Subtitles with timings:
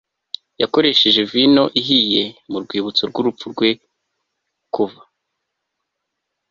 [0.61, 3.69] yakoresheje vino ihiye mu Rwibutso rw urupfu rwe
[4.73, 5.01] Kuva